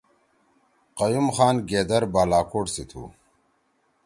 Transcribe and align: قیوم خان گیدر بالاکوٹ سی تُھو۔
قیوم 0.97 1.27
خان 1.35 1.55
گیدر 1.69 2.03
بالاکوٹ 2.13 2.65
سی 2.73 2.83
تُھو۔ 2.89 3.03